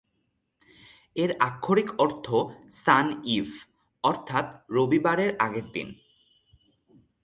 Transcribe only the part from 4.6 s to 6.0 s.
"রবিবারের আগের দিন"।